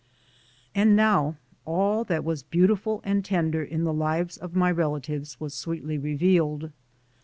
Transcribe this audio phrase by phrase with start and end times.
[0.73, 5.53] And now all that was beautiful and tender in the lives of my relatives was
[5.53, 6.71] sweetly revealed.